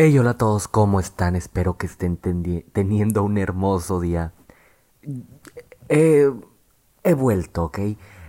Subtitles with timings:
[0.00, 1.34] Hey, hola a todos, ¿cómo están?
[1.34, 2.18] Espero que estén
[2.72, 4.32] teniendo un hermoso día.
[5.88, 7.80] he vuelto, ¿ok?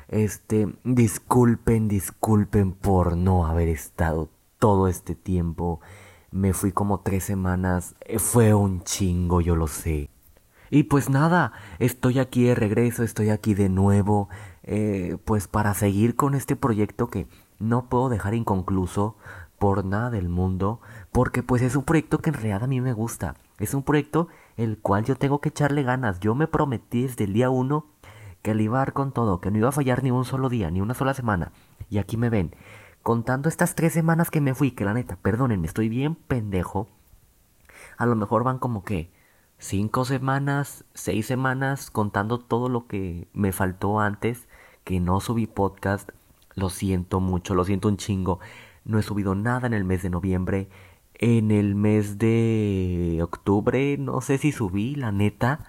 [0.07, 5.79] Este, disculpen, disculpen por no haber estado todo este tiempo.
[6.31, 7.93] Me fui como tres semanas.
[8.01, 10.09] Eh, fue un chingo, yo lo sé.
[10.71, 14.27] Y pues nada, estoy aquí de regreso, estoy aquí de nuevo.
[14.63, 17.27] Eh, pues para seguir con este proyecto que
[17.59, 19.17] no puedo dejar inconcluso
[19.59, 20.79] por nada del mundo,
[21.11, 23.35] porque pues es un proyecto que en realidad a mí me gusta.
[23.59, 26.19] Es un proyecto el cual yo tengo que echarle ganas.
[26.19, 27.85] Yo me prometí desde el día uno
[28.41, 30.49] que le iba a dar con todo, que no iba a fallar ni un solo
[30.49, 31.51] día, ni una sola semana.
[31.89, 32.55] Y aquí me ven,
[33.03, 36.87] contando estas tres semanas que me fui, que la neta, perdónenme, estoy bien pendejo.
[37.97, 39.11] A lo mejor van como que
[39.57, 44.47] cinco semanas, seis semanas, contando todo lo que me faltó antes,
[44.85, 46.09] que no subí podcast.
[46.55, 48.39] Lo siento mucho, lo siento un chingo.
[48.89, 50.67] No he subido nada en el mes de noviembre.
[51.13, 55.65] En el mes de octubre, no sé si subí, la neta.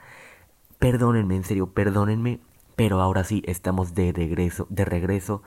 [0.78, 2.40] Perdónenme, en serio, perdónenme.
[2.76, 5.42] Pero ahora sí, estamos de regreso, de regreso.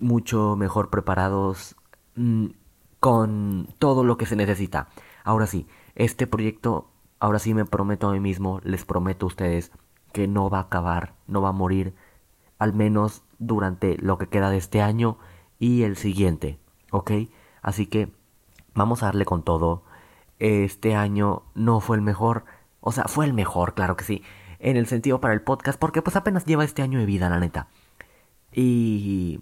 [0.00, 1.76] Mucho mejor preparados.
[2.16, 2.46] Mm,
[2.98, 4.88] con todo lo que se necesita.
[5.22, 9.70] Ahora sí, este proyecto, ahora sí me prometo a mí mismo, les prometo a ustedes
[10.12, 11.94] que no va a acabar, no va a morir,
[12.58, 15.18] al menos durante lo que queda de este año
[15.60, 16.58] y el siguiente.
[16.96, 17.12] ¿Ok?
[17.62, 18.12] Así que
[18.74, 19.82] vamos a darle con todo.
[20.38, 22.44] Este año no fue el mejor,
[22.80, 24.22] o sea, fue el mejor, claro que sí,
[24.58, 27.40] en el sentido para el podcast, porque pues apenas lleva este año de vida, la
[27.40, 27.68] neta.
[28.52, 29.40] Y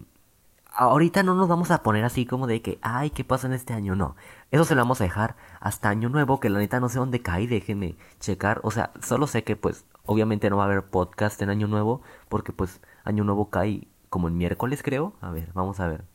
[0.73, 3.73] ahorita no nos vamos a poner así como de que, ay, ¿qué pasa en este
[3.73, 3.95] año?
[3.95, 4.15] No,
[4.51, 7.21] eso se lo vamos a dejar hasta año nuevo, que la neta no sé dónde
[7.21, 8.61] cae, déjenme checar.
[8.63, 12.01] O sea, solo sé que pues obviamente no va a haber podcast en año nuevo,
[12.29, 15.13] porque pues año nuevo cae como el miércoles creo.
[15.21, 16.14] A ver, vamos a ver.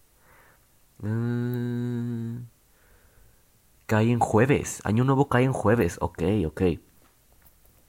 [1.02, 2.44] Mm.
[3.86, 4.80] cae en jueves.
[4.84, 5.98] Año nuevo cae en jueves.
[6.00, 6.62] Ok, ok.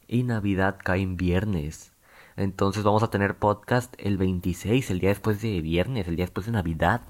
[0.08, 1.92] Y Navidad cae en viernes.
[2.38, 6.46] Entonces vamos a tener podcast el 26, el día después de viernes, el día después
[6.46, 7.02] de Navidad.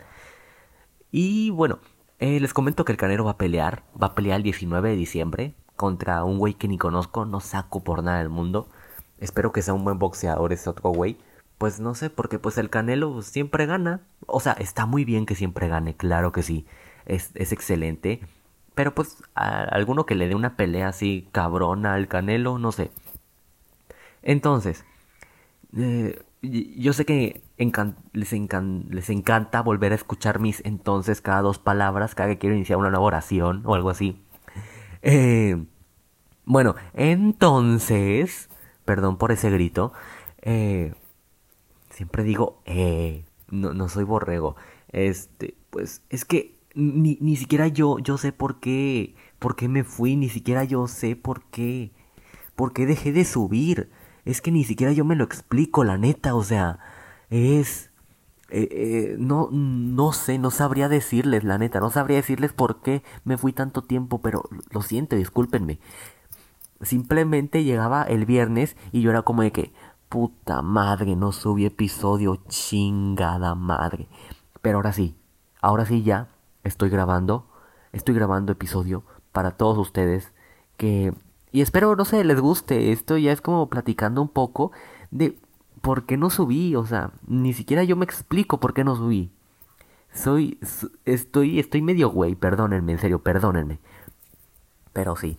[1.12, 1.80] Y bueno,
[2.20, 3.84] eh, les comento que el canero va a pelear.
[4.02, 7.84] Va a pelear el 19 de diciembre contra un güey que ni conozco, no saco
[7.84, 8.68] por nada del mundo.
[9.20, 11.18] Espero que sea un buen boxeador ese otro güey.
[11.62, 14.02] Pues no sé, porque pues el Canelo siempre gana.
[14.26, 16.66] O sea, está muy bien que siempre gane, claro que sí.
[17.06, 18.20] Es, es excelente.
[18.74, 22.90] Pero pues a alguno que le dé una pelea así cabrona al Canelo, no sé.
[24.24, 24.86] Entonces,
[25.78, 28.34] eh, yo sé que les,
[28.90, 32.90] les encanta volver a escuchar mis entonces cada dos palabras, cada que quiero iniciar una
[32.90, 34.20] nueva oración o algo así.
[35.04, 35.64] Eh,
[36.46, 38.50] bueno, entonces,
[38.84, 39.94] perdón por ese grito.
[40.42, 40.96] Eh,
[42.01, 44.56] siempre digo, eh, no, no soy borrego.
[44.89, 49.84] Este, pues es que ni, ni siquiera yo, yo sé por qué, por qué me
[49.84, 51.91] fui, ni siquiera yo sé por qué,
[52.56, 53.91] por qué dejé de subir.
[54.25, 56.79] Es que ni siquiera yo me lo explico, la neta, o sea,
[57.29, 57.91] es...
[58.50, 63.03] Eh, eh, no, no sé, no sabría decirles, la neta, no sabría decirles por qué
[63.23, 65.79] me fui tanto tiempo, pero lo siento, discúlpenme.
[66.81, 69.72] Simplemente llegaba el viernes y yo era como de que,
[70.12, 74.10] puta madre, no subí episodio, chingada madre.
[74.62, 75.16] Pero ahora sí,
[75.62, 76.28] ahora sí ya
[76.66, 77.48] estoy grabando,
[77.94, 80.34] estoy grabando episodio para todos ustedes
[80.76, 81.14] que...
[81.54, 82.92] Y espero, no sé, les guste.
[82.92, 84.74] Esto ya es como platicando un poco
[85.12, 85.40] de
[85.80, 86.76] por qué no subí.
[86.76, 89.32] O sea, ni siquiera yo me explico por qué no subí.
[90.14, 90.60] Soy,
[91.06, 93.80] estoy, estoy medio güey, perdónenme, en serio, perdónenme.
[94.92, 95.38] Pero sí.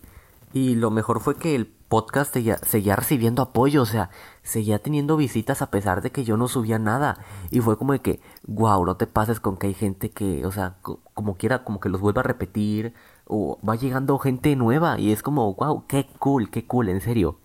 [0.54, 4.08] Y lo mejor fue que el podcast seguía, recibiendo apoyo, o sea,
[4.42, 7.19] seguía teniendo visitas a pesar de que yo no subía nada.
[7.50, 10.53] Y fue como de que, wow, no te pases con que hay gente que, o
[10.53, 12.94] sea, como quiera, como que los vuelva a repetir,
[13.26, 17.41] o va llegando gente nueva, y es como, wow, qué cool, qué cool, en serio.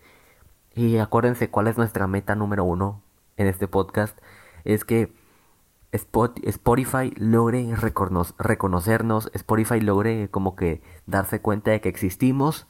[0.74, 3.02] Y acuérdense cuál es nuestra meta número uno
[3.36, 4.18] en este podcast,
[4.64, 5.14] es que
[5.92, 12.66] Spotify logre reconocernos, Spotify logre como que darse cuenta de que existimos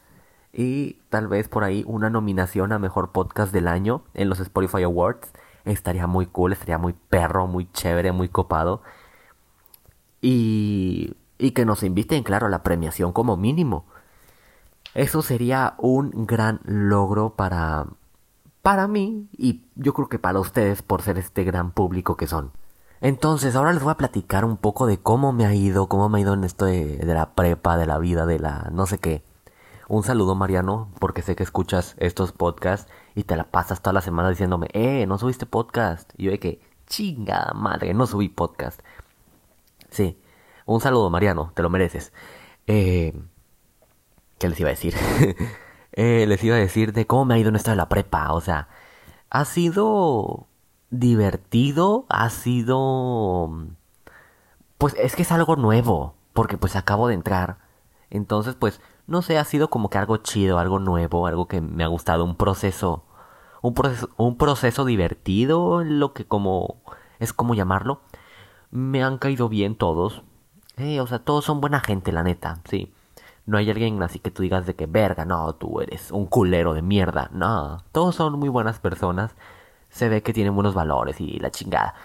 [0.54, 4.84] y tal vez por ahí una nominación a mejor podcast del año en los Spotify
[4.84, 5.32] Awards.
[5.66, 8.82] Estaría muy cool, estaría muy perro, muy chévere, muy copado.
[10.22, 13.86] Y, y que nos inviten, claro, a la premiación como mínimo.
[14.94, 17.86] Eso sería un gran logro para,
[18.62, 22.52] para mí y yo creo que para ustedes por ser este gran público que son.
[23.00, 26.18] Entonces, ahora les voy a platicar un poco de cómo me ha ido, cómo me
[26.18, 28.98] ha ido en esto de, de la prepa, de la vida, de la no sé
[28.98, 29.24] qué.
[29.90, 34.02] Un saludo Mariano, porque sé que escuchas estos podcasts y te la pasas toda la
[34.02, 36.12] semana diciéndome, eh, no subiste podcast.
[36.18, 38.82] Y yo de que, chinga madre, no subí podcast.
[39.90, 40.20] Sí,
[40.66, 42.12] un saludo Mariano, te lo mereces.
[42.68, 43.14] Eh,
[44.38, 44.94] ¿Qué les iba a decir?
[46.00, 48.32] Eh, les iba a decir de cómo me ha ido en esto de la prepa.
[48.34, 48.68] O sea,
[49.32, 50.46] ha sido
[50.92, 53.50] divertido, ha sido...
[54.78, 57.58] Pues es que es algo nuevo, porque pues acabo de entrar.
[58.10, 61.84] Entonces, pues, no sé, ha sido como que algo chido, algo nuevo, algo que me
[61.84, 63.04] ha gustado, un proceso,
[63.62, 66.82] un proceso, un proceso divertido, lo que como,
[67.20, 68.02] es como llamarlo.
[68.72, 70.24] Me han caído bien todos.
[70.78, 72.94] O sea, todos son buena gente, la neta, sí.
[73.48, 76.74] No hay alguien así que tú digas de que verga, no, tú eres un culero
[76.74, 77.30] de mierda.
[77.34, 79.36] No, todos son muy buenas personas.
[79.90, 81.96] Se ve que tienen buenos valores y la chingada.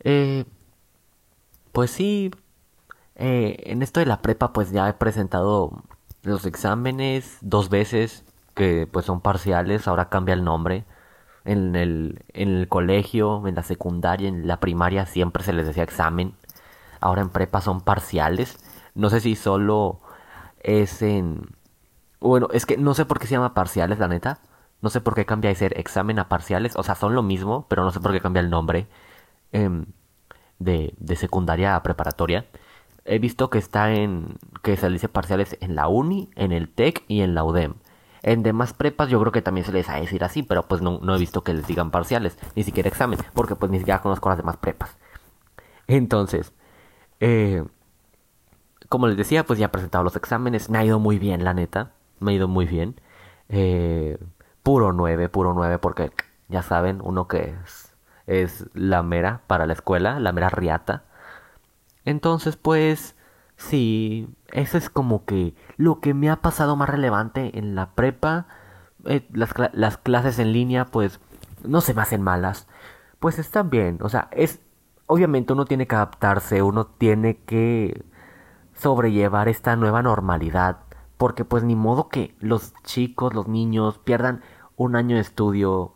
[0.00, 0.44] Eh,
[1.72, 2.30] pues sí,
[3.16, 5.82] eh, en esto de la prepa pues ya he presentado
[6.22, 8.24] los exámenes dos veces
[8.54, 10.84] que pues son parciales, ahora cambia el nombre.
[11.44, 15.82] En el, en el colegio, en la secundaria, en la primaria siempre se les decía
[15.82, 16.34] examen.
[17.00, 18.58] Ahora en prepa son parciales.
[18.94, 20.00] No sé si solo
[20.60, 21.56] es en...
[22.20, 24.38] Bueno, es que no sé por qué se llama parciales, la neta.
[24.82, 26.74] No sé por qué cambia de ser examen a parciales.
[26.76, 28.86] O sea, son lo mismo, pero no sé por qué cambia el nombre.
[29.52, 29.86] Em,
[30.58, 32.46] de, de secundaria a preparatoria.
[33.04, 34.36] He visto que está en...
[34.62, 37.74] que se dice parciales en la uni, en el TEC y en la UDEM.
[38.22, 40.80] En demás prepas yo creo que también se les va a decir así, pero pues
[40.80, 44.00] no, no he visto que les digan parciales, ni siquiera examen, porque pues ni siquiera
[44.00, 44.96] conozco las demás prepas.
[45.88, 46.52] Entonces,
[47.20, 47.64] eh,
[48.88, 50.68] como les decía, pues ya he presentado los exámenes.
[50.70, 51.92] Me ha ido muy bien, la neta.
[52.20, 53.00] Me ha ido muy bien.
[53.48, 54.18] Eh,
[54.62, 56.12] puro 9, puro 9, porque
[56.48, 57.94] ya saben, uno que es,
[58.26, 61.04] es la mera para la escuela, la mera riata.
[62.04, 63.16] Entonces, pues,
[63.56, 68.46] sí, eso es como que lo que me ha pasado más relevante en la prepa.
[69.04, 71.20] Eh, las, las clases en línea, pues,
[71.64, 72.66] no se me hacen malas.
[73.20, 74.60] Pues están bien, o sea, es...
[75.06, 78.04] Obviamente uno tiene que adaptarse, uno tiene que
[78.74, 80.78] sobrellevar esta nueva normalidad.
[81.16, 84.42] Porque pues ni modo que los chicos, los niños pierdan
[84.76, 85.94] un año de estudio,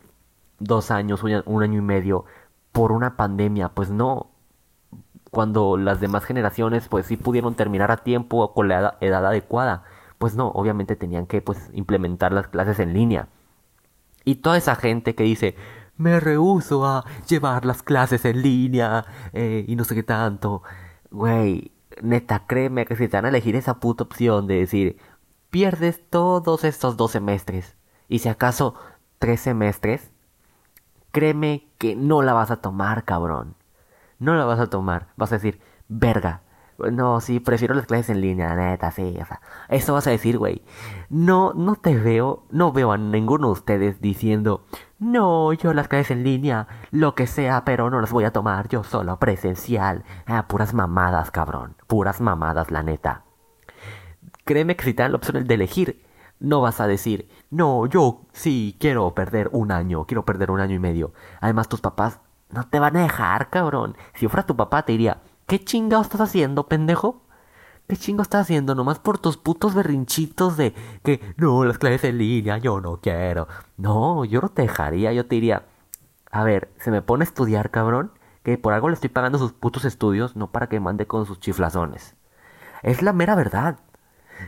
[0.59, 2.25] dos años, un año y medio
[2.71, 3.69] por una pandemia.
[3.69, 4.31] Pues no.
[5.31, 9.83] Cuando las demás generaciones pues sí pudieron terminar a tiempo con la edad, adecuada.
[10.17, 13.27] Pues no, obviamente tenían que pues implementar las clases en línea.
[14.25, 15.55] Y toda esa gente que dice,
[15.97, 20.63] me rehuso a llevar las clases en línea eh, y no sé qué tanto.
[21.11, 21.71] Güey,
[22.01, 24.97] neta, créeme que si te van a elegir esa puta opción de decir,
[25.49, 27.77] pierdes todos estos dos semestres
[28.07, 28.75] y si acaso
[29.19, 30.11] tres semestres,
[31.11, 33.55] créeme que no la vas a tomar, cabrón.
[34.19, 35.07] No la vas a tomar.
[35.15, 36.41] Vas a decir, verga,
[36.77, 40.37] no, sí, prefiero las clases en línea, neta, sí, o sea, eso vas a decir,
[40.37, 40.61] güey.
[41.09, 44.65] No, no te veo, no veo a ninguno de ustedes diciendo,
[44.99, 48.67] no, yo las clases en línea, lo que sea, pero no las voy a tomar,
[48.67, 50.03] yo solo presencial.
[50.27, 53.23] Ah, puras mamadas, cabrón, puras mamadas, la neta.
[54.45, 56.05] Créeme que si te dan la opción de elegir,
[56.39, 60.75] no vas a decir, no, yo sí quiero perder un año, quiero perder un año
[60.75, 61.13] y medio.
[61.41, 62.19] Además, tus papás
[62.49, 63.95] no te van a dejar, cabrón.
[64.15, 67.21] Si fuera tu papá, te diría, ¿Qué chingado estás haciendo, pendejo?
[67.87, 68.75] ¿Qué chingo estás haciendo?
[68.75, 70.73] Nomás por tus putos berrinchitos de
[71.03, 73.47] que no, las clases en línea, yo no quiero.
[73.77, 75.63] No, yo no te dejaría, yo te diría,
[76.31, 78.11] a ver, se me pone a estudiar, cabrón,
[78.43, 81.39] que por algo le estoy pagando sus putos estudios, no para que mande con sus
[81.39, 82.17] chiflazones.
[82.83, 83.79] Es la mera verdad.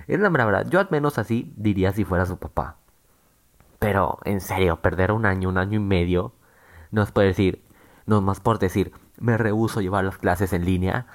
[0.07, 0.67] Es la mera verdad.
[0.69, 2.75] Yo al menos así diría si fuera su papá.
[3.79, 6.33] Pero, en serio, perder un año, un año y medio,
[6.91, 7.63] no es decir,
[8.09, 11.07] no más por decir, me rehuso a llevar las clases en línea.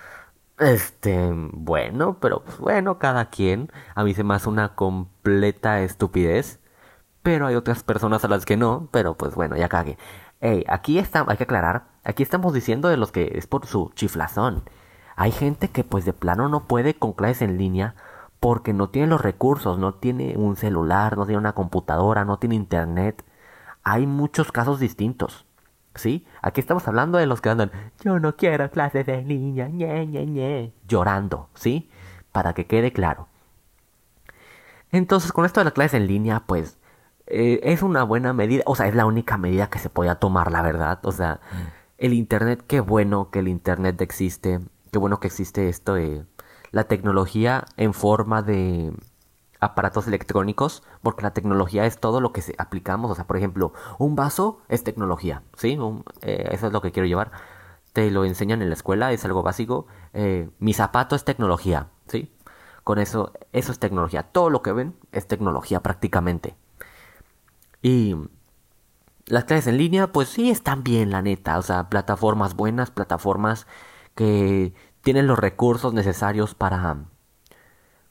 [0.58, 3.70] Este, bueno, pero pues, bueno, cada quien.
[3.94, 6.60] A mí se me hace una completa estupidez.
[7.22, 8.88] Pero hay otras personas a las que no.
[8.92, 9.98] Pero pues bueno, ya cague.
[10.40, 11.84] Ey, aquí está, hay que aclarar.
[12.04, 14.62] Aquí estamos diciendo de los que es por su chiflazón.
[15.16, 17.94] Hay gente que pues de plano no puede con clases en línea
[18.40, 22.56] porque no tiene los recursos, no tiene un celular, no tiene una computadora, no tiene
[22.56, 23.24] internet.
[23.84, 25.43] Hay muchos casos distintos.
[25.94, 26.26] ¿Sí?
[26.42, 27.70] Aquí estamos hablando de los que andan,
[28.04, 31.88] yo no quiero clases de niña, ñe, ñe, ñe, llorando, ¿sí?
[32.32, 33.28] Para que quede claro.
[34.90, 36.78] Entonces, con esto de las clases en línea, pues,
[37.26, 40.52] eh, es una buena medida, o sea, es la única medida que se podía tomar,
[40.52, 41.00] la verdad.
[41.04, 41.40] O sea,
[41.98, 44.60] el Internet, qué bueno que el Internet existe,
[44.92, 45.96] qué bueno que existe esto
[46.70, 48.92] la tecnología en forma de
[49.64, 53.10] aparatos electrónicos, porque la tecnología es todo lo que aplicamos.
[53.10, 55.78] O sea, por ejemplo, un vaso es tecnología, ¿sí?
[56.22, 57.32] Eh, eso es lo que quiero llevar.
[57.92, 59.86] Te lo enseñan en la escuela, es algo básico.
[60.12, 62.32] Eh, mi zapato es tecnología, ¿sí?
[62.84, 64.24] Con eso, eso es tecnología.
[64.24, 66.56] Todo lo que ven es tecnología prácticamente.
[67.82, 68.16] Y
[69.26, 71.58] las clases en línea, pues sí están bien, la neta.
[71.58, 73.66] O sea, plataformas buenas, plataformas
[74.14, 77.06] que tienen los recursos necesarios para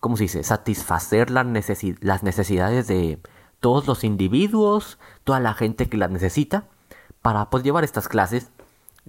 [0.04, 0.44] ¿cómo se dice?
[0.44, 1.48] Satisfacer las,
[2.02, 3.20] las necesidades de
[3.62, 6.66] todos los individuos, toda la gente que las necesita,
[7.22, 8.52] para pues llevar estas clases,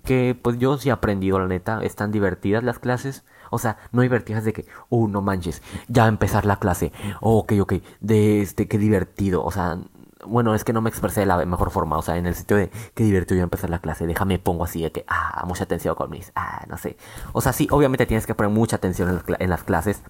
[0.04, 4.02] que pues yo sí he aprendido, la neta, están divertidas las clases, o sea, no
[4.02, 7.72] divertidas de que, uh, no manches, ya va a empezar la clase, oh, ok, ok,
[8.00, 9.78] de este, qué divertido, o sea,
[10.24, 12.56] bueno, es que no me expresé de la mejor forma, o sea, en el sitio
[12.56, 15.96] de qué divertido ya empezar la clase, déjame pongo así de que, ah, mucha atención
[15.96, 16.96] con mis, ah, no sé.
[17.32, 20.02] O sea, sí, obviamente tienes que poner mucha atención en las, clases.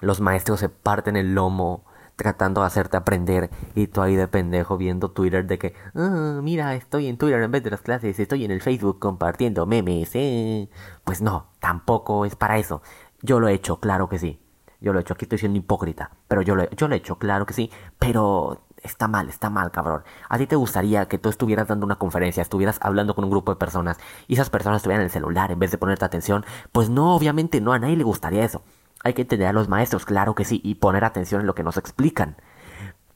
[0.00, 1.84] Los maestros se parten el lomo
[2.16, 6.74] tratando de hacerte aprender y tú ahí de pendejo viendo Twitter de que, ah, mira,
[6.74, 10.68] estoy en Twitter en vez de las clases, estoy en el Facebook compartiendo memes, eh.
[11.04, 12.82] Pues no, tampoco es para eso.
[13.22, 14.40] Yo lo he hecho, claro que sí.
[14.82, 17.18] Yo lo he hecho, aquí estoy siendo hipócrita, pero yo lo, yo lo he hecho,
[17.18, 20.02] claro que sí, pero está mal, está mal, cabrón.
[20.28, 23.52] A ti te gustaría que tú estuvieras dando una conferencia, estuvieras hablando con un grupo
[23.52, 26.44] de personas y esas personas estuvieran en el celular en vez de ponerte atención.
[26.72, 28.62] Pues no, obviamente no, a nadie le gustaría eso.
[29.02, 31.62] Hay que entender a los maestros, claro que sí, y poner atención en lo que
[31.62, 32.36] nos explican.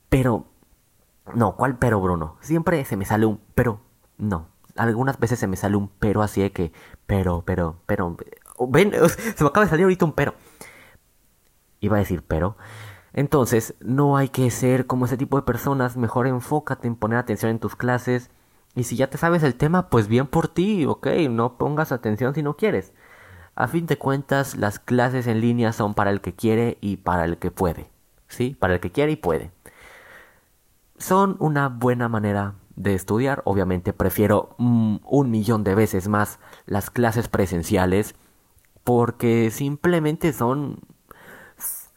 [0.09, 0.47] Pero,
[1.35, 2.37] no, ¿cuál pero, Bruno?
[2.41, 3.81] Siempre se me sale un pero,
[4.17, 4.49] no.
[4.77, 6.73] Algunas veces se me sale un pero así de que,
[7.07, 8.17] pero, pero, pero,
[8.69, 8.93] ven,
[9.37, 10.35] se me acaba de salir ahorita un pero.
[11.81, 12.57] Iba a decir pero.
[13.13, 17.51] Entonces, no hay que ser como ese tipo de personas, mejor enfócate en poner atención
[17.51, 18.31] en tus clases.
[18.75, 22.35] Y si ya te sabes el tema, pues bien por ti, ok, no pongas atención
[22.35, 22.93] si no quieres.
[23.57, 27.25] A fin de cuentas, las clases en línea son para el que quiere y para
[27.25, 27.89] el que puede.
[28.29, 28.57] ¿Sí?
[28.59, 29.51] Para el que quiere y puede.
[30.99, 33.43] Son una buena manera de estudiar.
[33.45, 38.15] Obviamente prefiero mm, un millón de veces más las clases presenciales
[38.83, 40.81] porque simplemente son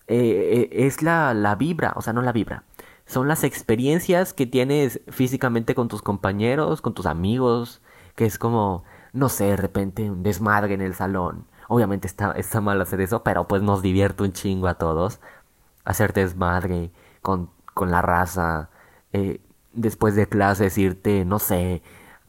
[0.07, 2.63] eh, eh, es la, la vibra, o sea, no la vibra.
[3.05, 7.81] Son las experiencias que tienes físicamente con tus compañeros, con tus amigos,
[8.15, 8.83] que es como,
[9.17, 11.47] no sé, de repente un desmadre en el salón.
[11.67, 15.19] Obviamente está, está mal hacer eso, pero pues nos divierte un chingo a todos.
[15.85, 18.69] Hacer desmadre con, con la raza.
[19.13, 19.41] Eh,
[19.73, 21.81] después de clases irte, no sé,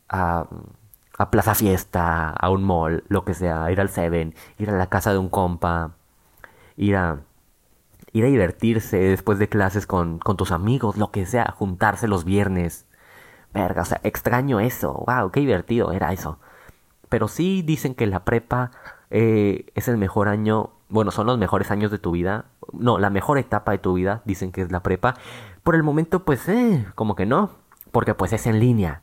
[0.09, 0.47] a,
[1.19, 4.89] a Plaza Fiesta, a un mall, lo que sea, ir al Seven, ir a la
[4.89, 5.93] casa de un compa,
[6.77, 7.21] ir a
[8.13, 12.25] ir a divertirse después de clases con, con tus amigos, lo que sea, juntarse los
[12.25, 12.87] viernes.
[13.55, 15.05] Verga, o sea, extraño eso.
[15.07, 16.39] Wow, qué divertido era eso.
[17.09, 18.71] Pero sí dicen que la prepa
[19.11, 22.47] eh, es el mejor año, bueno, son los mejores años de tu vida.
[22.73, 25.15] No, la mejor etapa de tu vida, dicen que es la prepa.
[25.63, 27.51] Por el momento, pues, eh, como que no.
[27.91, 29.03] Porque pues es en línea,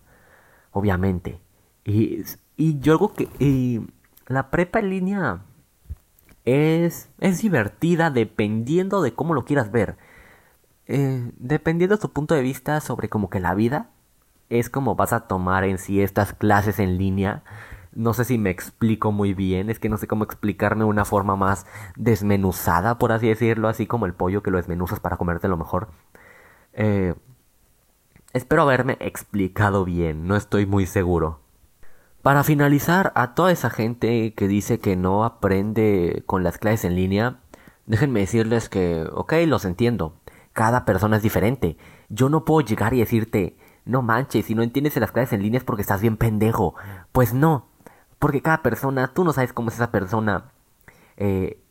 [0.72, 1.40] obviamente.
[1.84, 2.24] Y,
[2.56, 3.30] y yo algo que...
[3.40, 3.82] Y
[4.28, 5.42] la prepa en línea
[6.46, 9.98] es, es divertida dependiendo de cómo lo quieras ver.
[10.88, 13.90] Eh, dependiendo de tu punto de vista sobre como que la vida
[14.50, 17.44] es como vas a tomar en sí estas clases en línea.
[17.96, 21.36] No sé si me explico muy bien, es que no sé cómo explicarme una forma
[21.36, 25.58] más desmenuzada, por así decirlo, así como el pollo que lo desmenuzas para comerte lo
[25.58, 25.88] mejor.
[26.74, 27.16] Eh,
[28.34, 31.40] espero haberme explicado bien, no estoy muy seguro.
[32.22, 36.96] Para finalizar, a toda esa gente que dice que no aprende con las clases en
[36.96, 37.40] línea,
[37.86, 40.16] déjenme decirles que, ok, los entiendo.
[40.52, 41.78] Cada persona es diferente.
[42.10, 45.60] Yo no puedo llegar y decirte, no manches, si no entiendes las clases en línea
[45.60, 46.76] es porque estás bien pendejo.
[47.12, 47.68] Pues no,
[48.26, 50.46] porque cada persona, tú no sabes cómo es esa persona,
[51.16, 51.62] eh,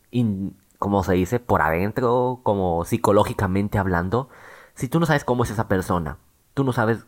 [0.79, 4.29] como se dice, por adentro, como psicológicamente hablando.
[4.73, 6.17] Si tú no sabes cómo es esa persona,
[6.53, 7.05] tú no sabes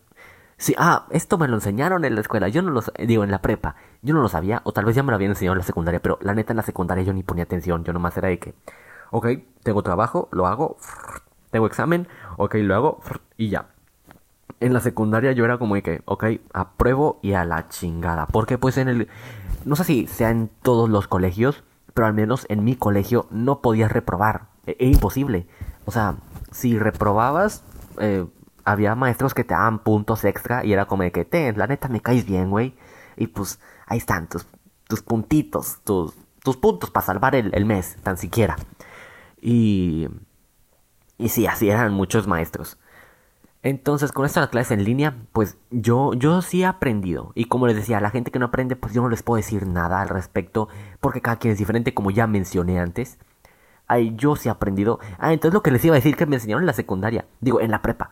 [0.57, 3.41] Sí, ah, esto me lo enseñaron en la escuela, yo no lo digo en la
[3.41, 5.63] prepa, yo no lo sabía, o tal vez ya me lo habían enseñado en la
[5.63, 8.39] secundaria, pero la neta en la secundaria yo ni ponía atención, yo nomás era de
[8.39, 8.53] que,
[9.11, 9.27] ok,
[9.63, 10.75] tengo trabajo, lo hago,
[11.51, 12.99] tengo examen, ok, lo hago,
[13.37, 13.69] y ya.
[14.59, 18.57] En la secundaria yo era como de que, ok, apruebo y a la chingada, porque
[18.57, 19.07] pues en el,
[19.65, 21.63] no sé si sea en todos los colegios,
[21.93, 25.47] pero al menos en mi colegio no podías reprobar, e, e imposible,
[25.85, 26.15] o sea,
[26.51, 27.63] si reprobabas,
[27.99, 28.25] eh,
[28.65, 31.87] había maestros que te daban puntos extra y era como de que, te, la neta
[31.87, 32.75] me caes bien, güey.
[33.15, 34.45] Y pues ahí están tus,
[34.89, 36.13] tus puntitos, tus,
[36.43, 38.57] tus puntos para salvar el, mes, tan siquiera.
[39.41, 40.09] Y,
[41.17, 42.77] y sí, así eran muchos maestros.
[43.67, 47.33] Entonces, con esto de las clases en línea, pues yo, yo sí he aprendido.
[47.36, 49.67] Y como les decía, la gente que no aprende, pues yo no les puedo decir
[49.67, 50.69] nada al respecto,
[51.01, 53.17] porque cada quien es diferente, como ya mencioné antes.
[53.88, 55.00] Ay, yo sí he aprendido.
[55.19, 57.59] Ah, entonces lo que les iba a decir que me enseñaron en la secundaria, digo,
[57.59, 58.12] en la prepa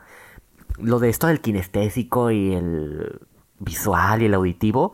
[0.77, 3.21] lo de esto del kinestésico y el
[3.59, 4.91] visual y el auditivo,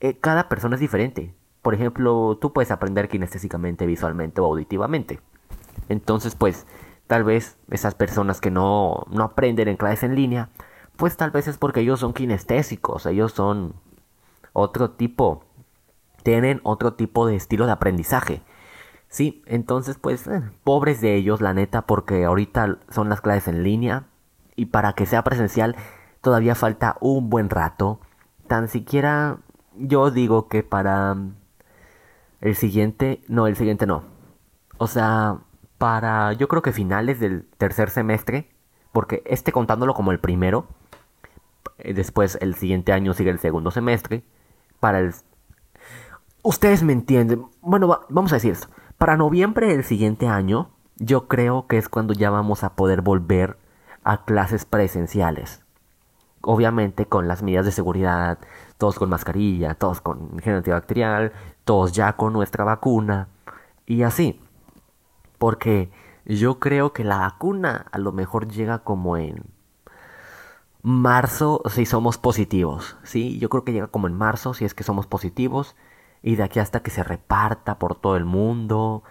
[0.00, 1.34] eh, cada persona es diferente.
[1.62, 5.20] Por ejemplo, tú puedes aprender kinestésicamente, visualmente o auditivamente.
[5.88, 6.66] Entonces, pues,
[7.10, 10.50] tal vez esas personas que no, no aprenden en clases en línea,
[10.96, 13.74] pues tal vez es porque ellos son kinestésicos, ellos son
[14.52, 15.42] otro tipo,
[16.22, 18.42] tienen otro tipo de estilo de aprendizaje.
[19.08, 23.64] Sí, entonces pues eh, pobres de ellos, la neta, porque ahorita son las clases en
[23.64, 24.04] línea
[24.54, 25.74] y para que sea presencial
[26.20, 27.98] todavía falta un buen rato.
[28.46, 29.38] Tan siquiera
[29.76, 31.16] yo digo que para
[32.40, 34.04] el siguiente, no, el siguiente no.
[34.78, 35.40] O sea,
[35.80, 38.50] para yo creo que finales del tercer semestre,
[38.92, 40.66] porque este contándolo como el primero,
[41.78, 44.22] eh, después el siguiente año sigue el segundo semestre,
[44.78, 45.14] para el...
[46.42, 47.46] Ustedes me entienden.
[47.62, 48.68] Bueno, vamos a decir esto.
[48.98, 53.56] Para noviembre del siguiente año, yo creo que es cuando ya vamos a poder volver
[54.04, 55.62] a clases presenciales.
[56.42, 58.38] Obviamente con las medidas de seguridad,
[58.76, 61.32] todos con mascarilla, todos con gel antibacterial,
[61.64, 63.28] todos ya con nuestra vacuna
[63.86, 64.42] y así.
[65.40, 65.90] Porque
[66.26, 69.44] yo creo que la vacuna a lo mejor llega como en
[70.82, 73.38] marzo si somos positivos, ¿sí?
[73.38, 75.76] Yo creo que llega como en marzo si es que somos positivos
[76.22, 79.02] y de aquí hasta que se reparta por todo el mundo,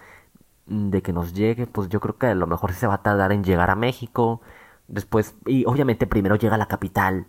[0.66, 3.32] de que nos llegue, pues yo creo que a lo mejor se va a tardar
[3.32, 4.40] en llegar a México.
[4.86, 7.26] Después, y obviamente primero llega a la capital.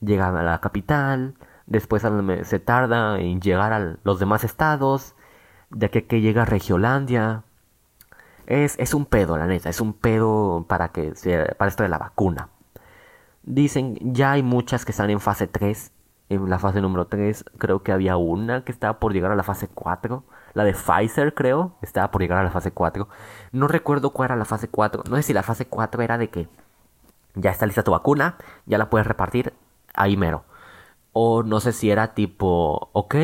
[0.00, 1.34] Llega a la capital,
[1.66, 2.02] después
[2.44, 5.14] se tarda en llegar a los demás estados,
[5.70, 7.44] de aquí que llega a Regiolandia.
[8.50, 11.12] Es, es un pedo, la neta, es un pedo para, que
[11.56, 12.48] para esto de la vacuna.
[13.44, 15.92] Dicen, ya hay muchas que están en fase 3
[16.30, 19.42] en la fase número 3 creo que había una que estaba por llegar a la
[19.42, 20.24] fase 4.
[20.54, 23.08] La de Pfizer creo, estaba por llegar a la fase 4.
[23.52, 25.04] No recuerdo cuál era la fase 4.
[25.10, 26.48] No sé si la fase 4 era de que
[27.34, 29.52] ya está lista tu vacuna, ya la puedes repartir
[29.94, 30.44] ahí mero.
[31.12, 33.14] O no sé si era tipo, ok,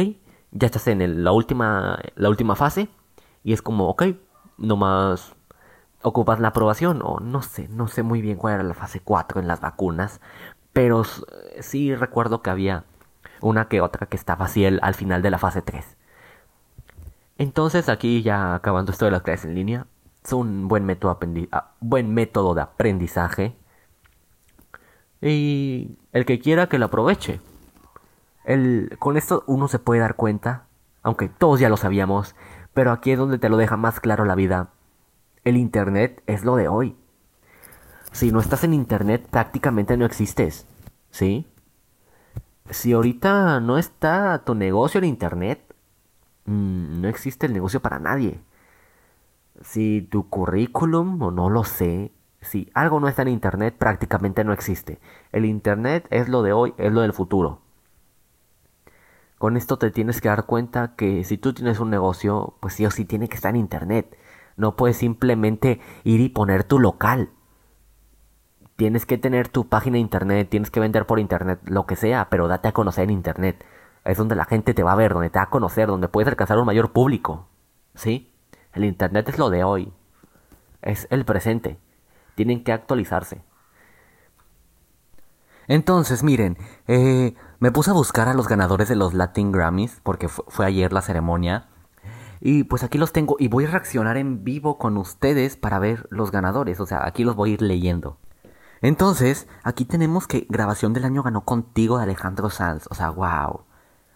[0.51, 2.89] ya estás en la, última, la última fase
[3.45, 4.05] y es como, ok,
[4.59, 5.35] nomás
[6.03, 9.41] ocupas la aprobación o no sé, no sé muy bien cuál era la fase 4
[9.41, 10.21] en las vacunas,
[10.73, 11.03] pero
[11.61, 12.85] sí recuerdo que había
[13.41, 15.97] una que otra que estaba así al final de la fase 3.
[17.39, 19.87] Entonces aquí ya acabando esto de las clases en línea,
[20.25, 21.19] es un buen método,
[21.53, 23.57] ah, buen método de aprendizaje
[25.21, 27.41] y el que quiera que lo aproveche.
[28.45, 30.67] El, con esto uno se puede dar cuenta,
[31.03, 32.35] aunque todos ya lo sabíamos,
[32.77, 34.69] pero aquí es donde te lo deja más claro la vida.
[35.45, 36.95] El Internet es lo de hoy.
[38.13, 40.67] Si no estás en Internet prácticamente no existes,
[41.11, 41.47] ¿sí?
[42.71, 45.75] si ahorita no está tu negocio en internet,
[46.45, 48.41] mm, no existe el negocio para nadie.
[49.63, 54.53] Si tu currículum, o no lo sé, si algo no está en internet, prácticamente no
[54.53, 55.01] existe.
[55.33, 57.63] El internet es lo de hoy, es lo del futuro.
[59.39, 62.87] Con esto te tienes que dar cuenta que si tú tienes un negocio, pues sí
[62.87, 64.17] o sí tiene que estar en internet.
[64.57, 67.31] No puedes simplemente ir y poner tu local
[68.77, 72.29] tienes que tener tu página de internet, tienes que vender por internet, lo que sea,
[72.31, 73.65] pero date a conocer en internet.
[74.05, 76.29] Es donde la gente te va a ver, donde te va a conocer, donde puedes
[76.29, 77.49] alcanzar un mayor público.
[77.95, 78.33] ¿Sí?
[78.73, 79.93] El internet es lo de hoy.
[80.83, 81.79] Es el presente.
[82.35, 83.43] Tienen que actualizarse.
[85.67, 90.29] Entonces, miren, eh, me puse a buscar a los ganadores de los Latin Grammys, porque
[90.29, 91.69] fue ayer la ceremonia.
[92.41, 96.07] Y pues aquí los tengo y voy a reaccionar en vivo con ustedes para ver
[96.11, 96.81] los ganadores.
[96.81, 98.19] O sea, aquí los voy a ir leyendo.
[98.83, 102.87] Entonces, aquí tenemos que grabación del año ganó contigo de Alejandro Sanz.
[102.91, 103.63] O sea, wow.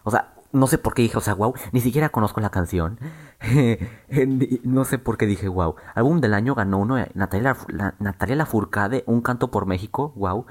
[0.04, 1.54] O sea, no sé por qué dije, o sea, wow.
[1.72, 2.98] Ni siquiera conozco la canción.
[4.64, 5.76] no sé por qué dije, wow.
[5.94, 10.12] Álbum del año ganó uno de Natalia, la, Natalia Lafourcade, Un canto por México.
[10.16, 10.46] Wow.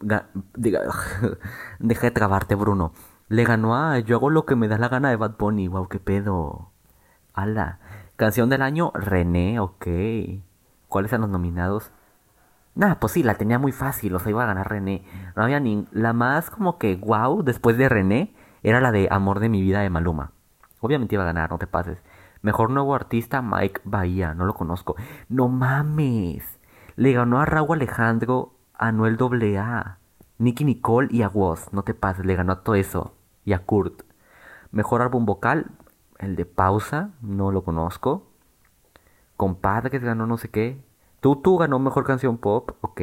[1.78, 2.92] Deja de trabarte, Bruno.
[3.28, 5.68] Le ganó a Yo hago lo que me da la gana de Bad Bunny.
[5.68, 6.70] Wow, qué pedo.
[7.34, 7.78] Ala.
[8.16, 9.86] Canción del año, René, ok.
[10.88, 11.92] ¿Cuáles son los nominados?
[12.74, 15.04] Nada, pues sí, la tenía muy fácil, o sea, iba a ganar René.
[15.36, 15.86] No había ni...
[15.92, 19.80] La más como que wow después de René era la de Amor de mi vida
[19.80, 20.32] de Maluma.
[20.80, 22.02] Obviamente iba a ganar, no te pases.
[22.40, 24.96] Mejor nuevo artista, Mike Bahía, no lo conozco.
[25.28, 26.58] No mames.
[26.96, 29.98] Le ganó a Raúl Alejandro, a Noel AA,
[30.38, 33.14] Nicky Nicole y a Woz, no te pases, le ganó a todo eso.
[33.44, 34.02] Y a Kurt.
[34.70, 35.72] Mejor álbum vocal,
[36.18, 38.30] el de Pausa, no lo conozco.
[39.36, 40.82] Compadres ganó no sé qué.
[41.20, 43.00] Tutu ganó mejor canción pop, ok.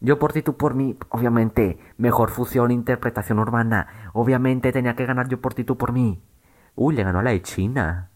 [0.00, 1.78] Yo por ti, tú por mí, obviamente.
[1.96, 4.10] Mejor fusión, interpretación urbana.
[4.12, 6.22] Obviamente tenía que ganar yo por ti, tú por mí.
[6.74, 8.10] Uy, le ganó a la de China.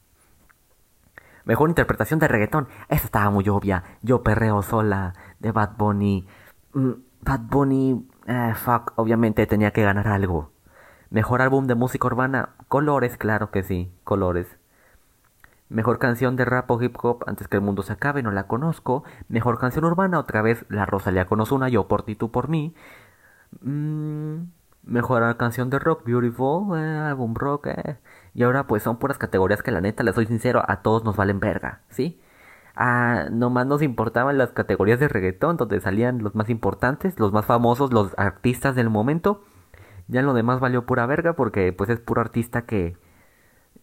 [1.44, 2.68] Mejor interpretación de reggaetón.
[2.88, 3.84] Esa estaba muy obvia.
[4.02, 5.14] Yo perreo sola.
[5.38, 6.26] De Bad Bunny.
[6.76, 8.06] Mm, Bad Bunny.
[8.26, 8.92] Eh, fuck.
[8.96, 10.52] Obviamente tenía que ganar algo.
[11.10, 12.50] Mejor álbum de música urbana.
[12.68, 13.90] Colores, claro que sí.
[14.04, 14.58] Colores.
[15.68, 18.46] Mejor canción de rap o hip hop antes que el mundo se acabe, no la
[18.46, 19.04] conozco.
[19.28, 22.74] Mejor canción urbana, otra vez la Rosalía con una, yo por ti, tú por mí.
[23.62, 24.42] Mm,
[24.84, 27.68] mejor canción de rock, Beautiful, eh, álbum rock.
[27.68, 27.98] Eh.
[28.34, 31.16] Y ahora pues son puras categorías que la neta, les soy sincero, a todos nos
[31.16, 32.20] valen verga, ¿sí?
[32.76, 37.46] Ah, nomás nos importaban las categorías de reggaetón, donde salían los más importantes, los más
[37.46, 39.42] famosos, los artistas del momento.
[40.08, 42.96] Ya lo demás valió pura verga porque pues es puro artista que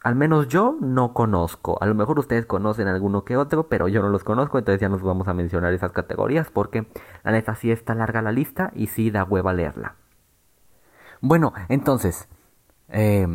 [0.04, 1.78] al menos yo no conozco.
[1.82, 4.90] A lo mejor ustedes conocen alguno que otro, pero yo no los conozco, entonces ya
[4.90, 6.88] nos vamos a mencionar esas categorías porque
[7.24, 9.96] la neta sí está larga la lista y sí da hueva leerla.
[11.22, 12.28] Bueno, entonces,
[12.90, 13.28] eh,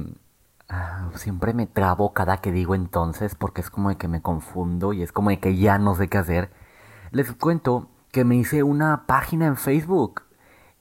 [1.15, 5.03] siempre me trabo cada que digo entonces porque es como de que me confundo y
[5.03, 6.51] es como de que ya no sé qué hacer.
[7.11, 10.23] Les cuento que me hice una página en Facebook.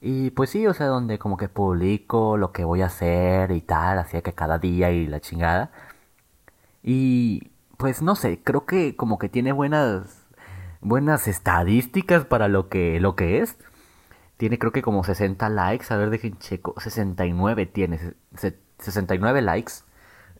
[0.00, 3.60] Y pues sí, o sea, donde como que publico lo que voy a hacer y
[3.62, 5.72] tal, así que cada día y la chingada.
[6.82, 10.26] Y pues no sé, creo que como que tiene buenas
[10.80, 13.56] buenas estadísticas para lo que lo que es.
[14.36, 17.98] Tiene creo que como 60 likes, a ver, dejen checo, 69 tiene,
[18.78, 19.72] 69 likes.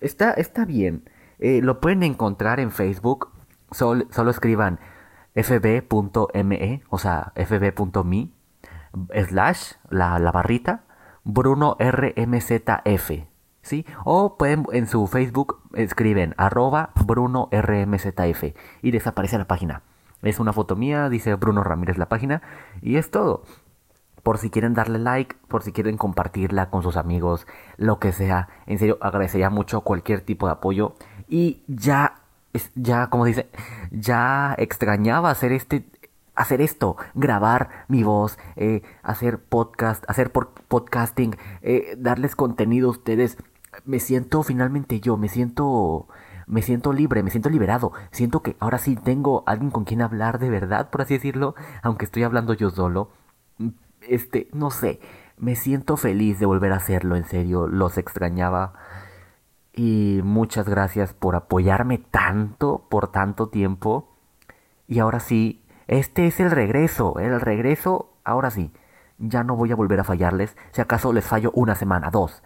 [0.01, 1.09] Está, está bien.
[1.39, 3.31] Eh, lo pueden encontrar en Facebook.
[3.71, 4.81] solo escriban
[5.35, 8.31] fb.me, o sea, fb.me,
[9.29, 10.85] slash, la, la barrita,
[11.25, 13.11] Bruno RMZF.
[13.61, 13.85] ¿Sí?
[14.05, 19.83] O pueden en su Facebook escriben arroba Bruno RMZF y desaparece la página.
[20.23, 22.41] Es una foto mía, dice Bruno Ramírez la página
[22.81, 23.43] y es todo
[24.23, 28.49] por si quieren darle like, por si quieren compartirla con sus amigos, lo que sea.
[28.67, 30.95] En serio, agradecería mucho cualquier tipo de apoyo.
[31.29, 32.21] Y ya,
[32.75, 33.49] ya, como dice,
[33.91, 35.85] ya extrañaba hacer este,
[36.35, 43.37] hacer esto, grabar mi voz, eh, hacer podcast, hacer podcasting, eh, darles contenido a ustedes.
[43.85, 46.09] Me siento finalmente yo, me siento,
[46.47, 47.93] me siento libre, me siento liberado.
[48.11, 52.05] Siento que ahora sí tengo alguien con quien hablar de verdad, por así decirlo, aunque
[52.05, 53.11] estoy hablando yo solo
[54.09, 55.01] este, no sé,
[55.37, 58.75] me siento feliz de volver a hacerlo, en serio, los extrañaba.
[59.73, 64.09] Y muchas gracias por apoyarme tanto, por tanto tiempo.
[64.89, 68.73] Y ahora sí, este es el regreso, el regreso, ahora sí.
[69.19, 72.43] Ya no voy a volver a fallarles, si acaso les fallo una semana, dos,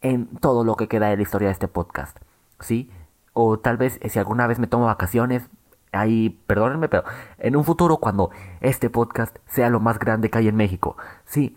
[0.00, 2.16] en todo lo que queda de la historia de este podcast.
[2.60, 2.90] ¿Sí?
[3.32, 5.48] O tal vez si alguna vez me tomo vacaciones,
[5.92, 7.04] ahí, perdónenme, pero
[7.38, 11.56] en un futuro cuando este podcast sea lo más grande que hay en México, sí.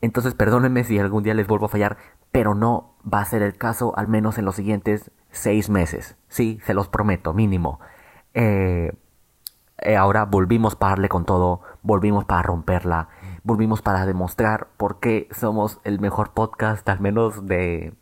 [0.00, 1.96] Entonces perdónenme si algún día les vuelvo a fallar,
[2.30, 6.16] pero no va a ser el caso al menos en los siguientes seis meses.
[6.28, 7.80] Sí, se los prometo, mínimo.
[8.34, 8.92] Eh,
[9.78, 13.08] eh, ahora volvimos para darle con todo, volvimos para romperla,
[13.42, 17.94] volvimos para demostrar por qué somos el mejor podcast, al menos de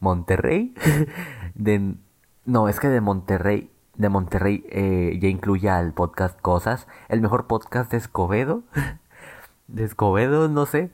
[0.00, 0.74] Monterrey.
[1.54, 1.96] de,
[2.44, 7.46] no, es que de Monterrey de Monterrey eh, ya incluya el podcast Cosas, el mejor
[7.46, 8.62] podcast de Escobedo.
[9.68, 10.90] de Escobedo, no sé.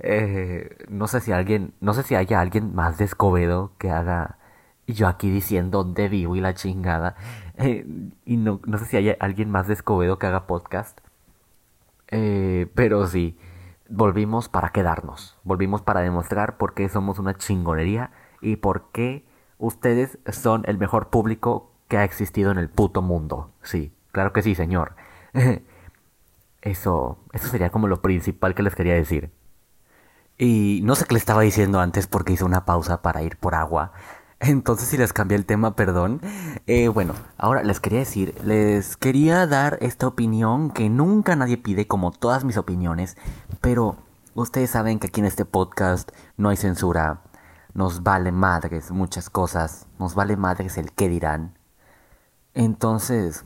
[0.00, 4.38] Eh, no sé si alguien, no sé si haya alguien más de Escobedo que haga.
[4.86, 7.16] Yo aquí diciendo dónde vivo y la chingada.
[7.60, 7.84] Eh,
[8.24, 11.00] y no, no sé si haya alguien más de Escobedo que haga podcast.
[12.08, 13.36] pero sí,
[13.88, 15.36] volvimos para quedarnos.
[15.42, 19.24] Volvimos para demostrar por qué somos una chingonería y por qué
[19.58, 23.52] ustedes son el mejor público que ha existido en el puto mundo.
[23.62, 24.94] Sí, claro que sí, señor.
[26.60, 29.30] Eso, eso sería como lo principal que les quería decir.
[30.36, 33.54] Y no sé qué le estaba diciendo antes porque hice una pausa para ir por
[33.54, 33.92] agua.
[34.40, 36.20] Entonces si les cambié el tema, perdón.
[36.66, 41.86] Eh, bueno, ahora les quería decir, les quería dar esta opinión que nunca nadie pide
[41.86, 43.16] como todas mis opiniones,
[43.60, 43.96] pero
[44.34, 47.22] ustedes saben que aquí en este podcast no hay censura,
[47.74, 51.57] nos vale madres muchas cosas, nos vale madres el qué dirán.
[52.54, 53.44] Entonces,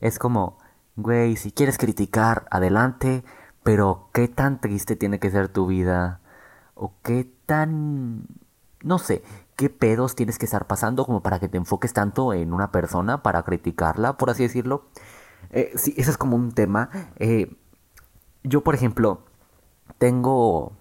[0.00, 0.58] es como,
[0.96, 3.24] güey, si quieres criticar, adelante,
[3.62, 6.20] pero qué tan triste tiene que ser tu vida,
[6.74, 8.26] o qué tan,
[8.82, 9.22] no sé,
[9.56, 13.22] qué pedos tienes que estar pasando como para que te enfoques tanto en una persona
[13.22, 14.86] para criticarla, por así decirlo.
[15.50, 16.90] Eh, sí, eso es como un tema.
[17.16, 17.56] Eh,
[18.42, 19.24] yo, por ejemplo,
[19.98, 20.72] tengo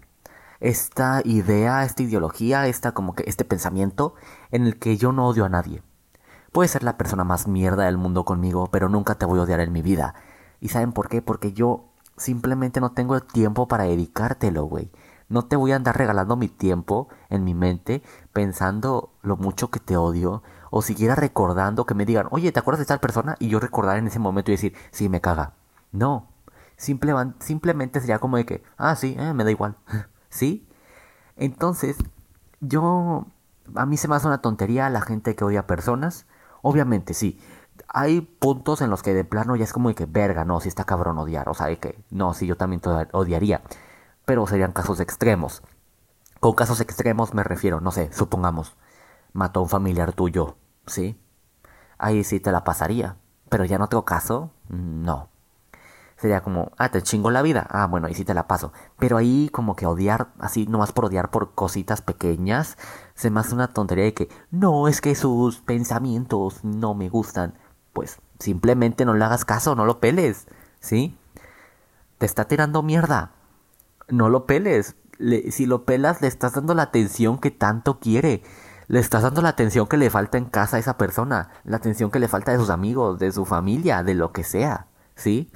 [0.60, 4.16] esta idea, esta ideología, esta como que este pensamiento
[4.52, 5.84] en el que yo no odio a nadie.
[6.52, 9.62] Puedes ser la persona más mierda del mundo conmigo, pero nunca te voy a odiar
[9.62, 10.16] en mi vida.
[10.60, 11.22] ¿Y saben por qué?
[11.22, 11.86] Porque yo
[12.18, 14.92] simplemente no tengo tiempo para dedicártelo, güey.
[15.30, 19.80] No te voy a andar regalando mi tiempo en mi mente pensando lo mucho que
[19.80, 23.38] te odio o siquiera recordando que me digan, oye, ¿te acuerdas de tal persona?
[23.40, 25.54] Y yo recordar en ese momento y decir, sí, me caga.
[25.94, 26.28] No,
[26.76, 29.78] simplemente sería como de que, ah, sí, eh, me da igual.
[30.30, 30.68] ¿Sí?
[31.38, 31.96] Entonces,
[32.60, 33.26] yo,
[33.76, 36.26] a mí se me hace una tontería la gente que odia personas
[36.62, 37.39] Obviamente, sí.
[37.88, 40.69] Hay puntos en los que de plano ya es como de que, verga, no, si
[40.69, 41.50] está cabrón odiar.
[41.50, 43.62] O sea, de que, no, sí, yo también te odiaría.
[44.26, 45.63] Pero serían casos extremos.
[46.39, 48.76] Con casos extremos me refiero, no sé, supongamos.
[49.34, 51.19] mató a un familiar tuyo, ¿sí?
[51.97, 53.17] Ahí sí te la pasaría.
[53.50, 55.30] Pero ya no tengo caso, no.
[56.17, 57.65] Sería como, ah, te chingo la vida.
[57.69, 58.71] Ah, bueno, ahí sí te la paso.
[59.00, 62.78] Pero ahí como que odiar, así nomás por odiar por cositas pequeñas,
[63.22, 67.54] se me hace una tontería de que, no, es que sus pensamientos no me gustan.
[67.94, 70.48] Pues simplemente no le hagas caso, no lo peles,
[70.80, 71.16] ¿sí?
[72.18, 73.34] Te está tirando mierda.
[74.08, 74.96] No lo peles.
[75.52, 78.42] si lo pelas, le estás dando la atención que tanto quiere.
[78.88, 81.52] Le estás dando la atención que le falta en casa a esa persona.
[81.64, 84.88] La atención que le falta de sus amigos, de su familia, de lo que sea.
[85.14, 85.52] ¿Sí?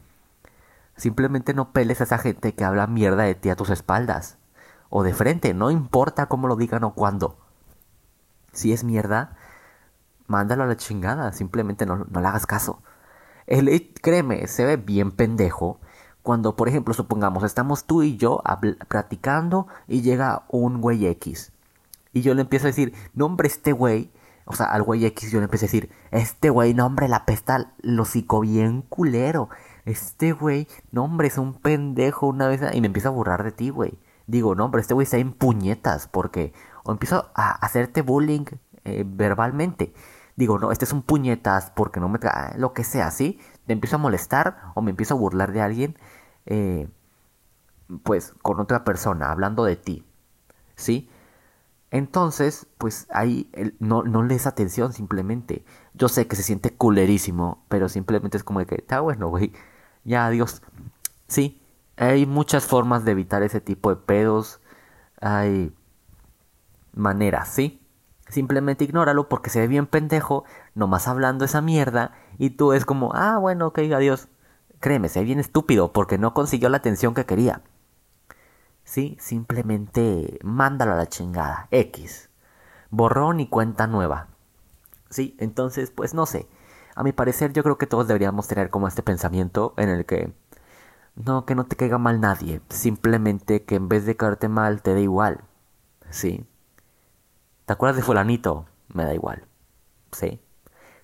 [0.97, 4.38] Simplemente no peles a esa gente que habla mierda de ti a tus espaldas.
[4.89, 7.39] O de frente, no importa cómo lo digan o cuándo.
[8.55, 9.37] Si es mierda,
[10.27, 11.31] mándalo a la chingada.
[11.31, 12.81] Simplemente no, no le hagas caso.
[13.47, 15.79] El, créeme, se ve bien pendejo
[16.23, 18.41] cuando, por ejemplo, supongamos, estamos tú y yo
[18.87, 21.51] platicando y llega un güey X.
[22.13, 24.09] Y yo le empiezo a decir, no hombre, este güey,
[24.45, 27.25] o sea, al güey X yo le empiezo a decir, este güey, no hombre, la
[27.25, 29.49] pesta lo hocico bien culero.
[29.85, 32.61] Este güey, no hombre, es un pendejo una vez.
[32.73, 33.99] Y me empieza a burlar de ti, güey.
[34.25, 36.53] Digo, no hombre, este güey está en puñetas porque...
[36.85, 38.45] O empiezo a hacerte bullying
[38.85, 39.93] eh, verbalmente.
[40.35, 42.19] Digo, no, este es un puñetas porque no me...
[42.57, 43.39] Lo que sea, ¿sí?
[43.65, 45.97] Te empiezo a molestar o me empiezo a burlar de alguien.
[46.45, 46.87] Eh,
[48.03, 50.05] pues con otra persona, hablando de ti.
[50.75, 51.09] ¿Sí?
[51.91, 55.65] Entonces, pues ahí no, no le des atención simplemente.
[55.93, 59.53] Yo sé que se siente culerísimo, pero simplemente es como de que, está bueno, güey.
[60.03, 60.61] Ya, adiós.
[61.27, 61.61] Sí,
[61.97, 64.59] hay muchas formas de evitar ese tipo de pedos.
[65.21, 65.73] Hay
[66.95, 67.81] maneras, ¿sí?
[68.27, 73.13] Simplemente ignóralo porque se ve bien pendejo, nomás hablando esa mierda, y tú es como,
[73.13, 74.29] ah, bueno, ok, adiós.
[74.79, 77.62] Créeme, se ve bien estúpido porque no consiguió la atención que quería.
[78.84, 81.67] Sí, simplemente mándalo a la chingada.
[81.71, 82.29] X.
[82.89, 84.27] Borrón y cuenta nueva.
[85.10, 86.47] Sí, entonces, pues no sé.
[86.95, 90.34] A mi parecer, yo creo que todos deberíamos tener como este pensamiento en el que
[91.15, 92.62] no, que no te caiga mal nadie.
[92.69, 95.41] Simplemente que en vez de caerte mal, te dé igual.
[96.10, 96.45] Sí.
[97.65, 98.65] ¿Te acuerdas de fulanito?
[98.93, 99.45] Me da igual.
[100.12, 100.41] Sí.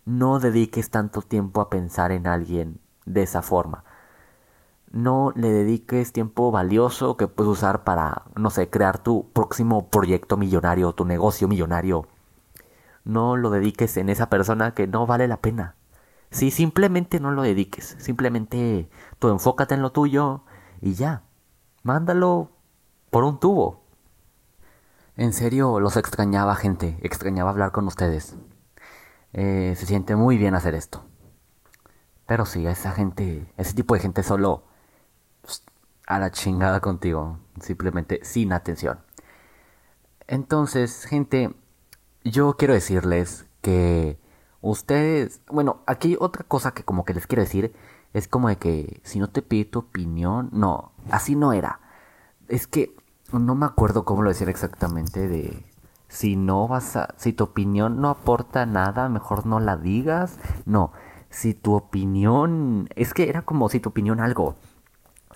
[0.05, 3.83] No dediques tanto tiempo a pensar en alguien de esa forma
[4.91, 10.37] no le dediques tiempo valioso que puedes usar para, no sé, crear tu próximo proyecto
[10.37, 12.07] millonario, tu negocio millonario.
[13.03, 15.75] No lo dediques en esa persona que no vale la pena.
[16.29, 17.95] Sí, simplemente no lo dediques.
[17.99, 20.43] Simplemente tú enfócate en lo tuyo
[20.81, 21.23] y ya.
[21.83, 22.51] Mándalo
[23.09, 23.80] por un tubo.
[25.17, 26.97] En serio, los extrañaba gente.
[27.01, 28.35] Extrañaba hablar con ustedes.
[29.33, 31.03] Eh, se siente muy bien hacer esto.
[32.25, 34.63] Pero sí, esa gente, ese tipo de gente solo
[36.07, 38.99] a la chingada contigo, simplemente sin atención.
[40.27, 41.53] Entonces, gente,
[42.23, 44.17] yo quiero decirles que
[44.61, 47.73] ustedes, bueno, aquí otra cosa que como que les quiero decir
[48.13, 51.79] es como de que si no te pide tu opinión, no, así no era.
[52.47, 52.95] Es que
[53.39, 55.65] no me acuerdo cómo lo decir exactamente de
[56.07, 60.39] si no vas a si tu opinión no aporta nada, mejor no la digas.
[60.65, 60.91] No,
[61.29, 64.55] si tu opinión es que era como si tu opinión algo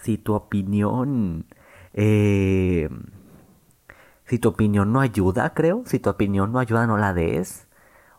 [0.05, 1.47] si tu opinión...
[1.93, 2.89] Eh,
[4.25, 5.83] si tu opinión no ayuda, creo.
[5.85, 7.67] Si tu opinión no ayuda, no la des.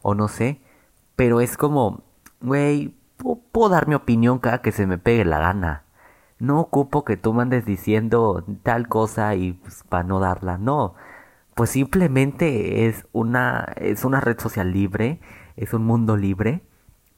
[0.03, 0.61] O no sé.
[1.15, 2.03] Pero es como,
[2.41, 2.95] güey,
[3.53, 5.85] puedo dar mi opinión cada que se me pegue la gana.
[6.39, 10.59] No ocupo que tú mandes diciendo tal cosa y pues, para no darla.
[10.59, 10.95] No.
[11.55, 15.21] Pues simplemente es una, es una red social libre.
[15.57, 16.63] Es un mundo libre.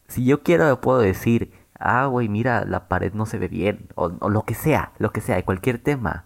[0.08, 4.08] Si yo quiero, puedo decir, ah, güey, mira, la pared no se ve bien, o,
[4.28, 6.24] lo que sea, lo que sea, de cualquier tema.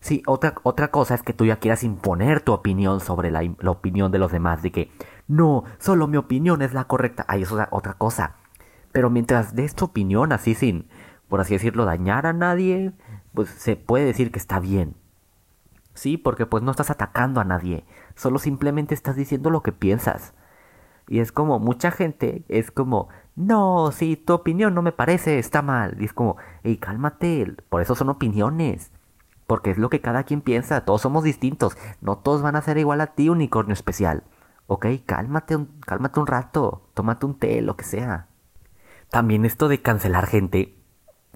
[0.00, 4.12] Sí, otra, otra cosa es que tú ya quieras imponer tu opinión sobre la, opinión
[4.12, 4.90] de los demás, de que
[5.26, 7.24] no, solo mi opinión es la correcta.
[7.28, 8.36] Ay, eso es otra cosa.
[8.92, 10.88] Pero mientras des tu opinión así sin,
[11.28, 12.92] por así decirlo, dañar a nadie,
[13.34, 14.94] pues se puede decir que está bien.
[15.94, 20.34] Sí, porque pues no estás atacando a nadie, solo simplemente estás diciendo lo que piensas.
[21.08, 25.62] Y es como mucha gente, es como, no, si tu opinión no me parece, está
[25.62, 25.96] mal.
[26.00, 28.92] Y es como, hey, cálmate, por eso son opiniones.
[29.46, 32.76] Porque es lo que cada quien piensa, todos somos distintos, no todos van a ser
[32.78, 34.22] igual a ti, unicornio especial.
[34.66, 38.28] Ok, cálmate cálmate un rato, tómate un té, lo que sea.
[39.08, 40.77] También esto de cancelar gente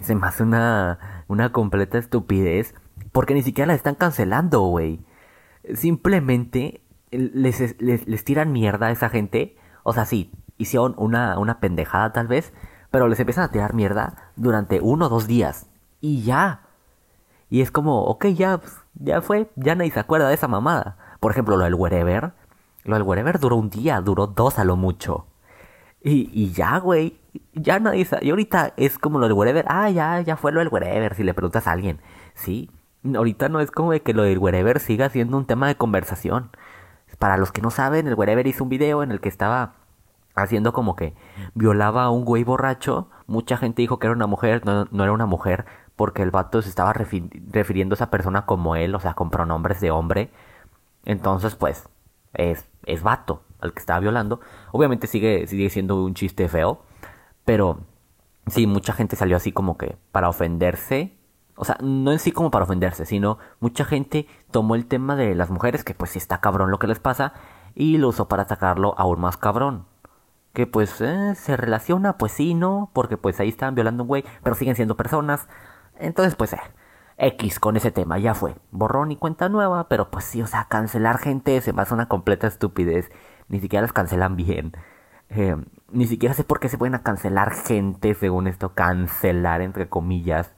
[0.00, 2.74] se me hace una, una completa estupidez,
[3.12, 5.04] porque ni siquiera la están cancelando, güey.
[5.74, 9.56] Simplemente les, les, les tiran mierda a esa gente.
[9.82, 12.52] O sea, sí, hicieron una, una pendejada tal vez,
[12.90, 15.66] pero les empiezan a tirar mierda durante uno o dos días.
[16.00, 16.62] Y ya.
[17.50, 20.96] Y es como, ok, ya, pues, ya fue, ya nadie se acuerda de esa mamada.
[21.20, 22.32] Por ejemplo, lo del wherever.
[22.84, 25.26] Lo del wherever duró un día, duró dos a lo mucho.
[26.02, 27.18] Y, y ya, güey.
[27.54, 28.26] Ya nadie sabe.
[28.26, 29.64] Y ahorita es como lo del wherever.
[29.68, 31.14] Ah, ya, ya fue lo del wherever.
[31.14, 32.00] Si le preguntas a alguien.
[32.34, 32.70] Sí.
[33.14, 36.50] Ahorita no es como de que lo del wherever siga siendo un tema de conversación.
[37.18, 39.74] Para los que no saben, el wherever hizo un video en el que estaba
[40.34, 41.14] haciendo como que
[41.54, 43.08] violaba a un güey borracho.
[43.26, 46.62] Mucha gente dijo que era una mujer, no, no era una mujer, porque el vato
[46.62, 50.30] se estaba refiriendo a esa persona como él, o sea, con pronombres de hombre.
[51.04, 51.88] Entonces, pues,
[52.34, 54.40] es, es vato al que estaba violando.
[54.72, 56.82] Obviamente sigue, sigue siendo un chiste feo,
[57.44, 57.80] pero
[58.46, 61.16] sí, mucha gente salió así como que para ofenderse.
[61.56, 65.34] O sea, no en sí como para ofenderse, sino mucha gente tomó el tema de
[65.34, 67.34] las mujeres, que pues sí está cabrón lo que les pasa,
[67.74, 69.86] y lo usó para atacarlo aún más cabrón.
[70.52, 74.24] Que pues eh, se relaciona, pues sí, no, porque pues ahí están violando un güey,
[74.42, 75.48] pero siguen siendo personas.
[75.98, 76.60] Entonces, pues, eh,
[77.18, 78.56] X con ese tema, ya fue.
[78.70, 82.08] Borrón y cuenta nueva, pero pues sí, o sea, cancelar gente se me hace una
[82.08, 83.10] completa estupidez.
[83.52, 84.72] Ni siquiera las cancelan bien.
[85.28, 85.54] Eh,
[85.90, 90.54] ni siquiera sé por qué se pueden cancelar gente, según esto, cancelar entre comillas.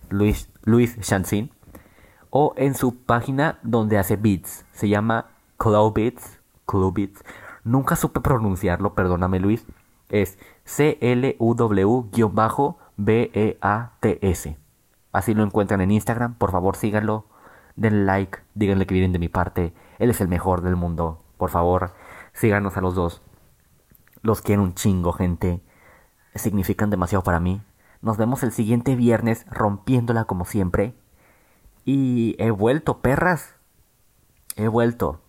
[0.10, 1.52] Luis, Luis Shansin.
[2.34, 4.66] O en su página donde hace beats.
[4.72, 5.31] Se llama
[5.62, 7.24] Cloud Beats.
[7.64, 9.64] Nunca supe pronunciarlo, perdóname Luis.
[10.10, 11.38] Es C-L-U-W-B-E-A-T-S.
[15.12, 16.34] Así lo encuentran en Instagram.
[16.34, 17.28] Por favor, síganlo.
[17.76, 18.40] Den like.
[18.56, 19.76] Díganle que vienen de mi parte.
[20.00, 21.22] Él es el mejor del mundo.
[21.38, 21.92] Por favor,
[22.34, 23.22] síganos a los dos.
[24.24, 25.62] Los quiero un chingo, gente.
[26.34, 27.62] Significan demasiado para mí.
[28.02, 30.96] Nos vemos el siguiente viernes rompiéndola como siempre.
[31.86, 33.54] Y he vuelto, perras.
[34.56, 35.22] He vuelto.